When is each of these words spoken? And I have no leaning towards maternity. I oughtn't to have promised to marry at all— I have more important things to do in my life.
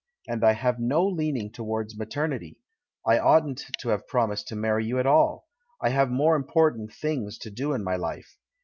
And 0.27 0.43
I 0.43 0.53
have 0.53 0.79
no 0.79 1.05
leaning 1.05 1.51
towards 1.51 1.95
maternity. 1.95 2.57
I 3.05 3.19
oughtn't 3.19 3.61
to 3.81 3.89
have 3.89 4.07
promised 4.07 4.47
to 4.47 4.55
marry 4.55 4.91
at 4.93 5.05
all— 5.05 5.47
I 5.85 5.89
have 5.89 6.09
more 6.09 6.35
important 6.35 6.91
things 6.91 7.37
to 7.37 7.51
do 7.51 7.73
in 7.73 7.83
my 7.83 7.97
life. 7.97 8.39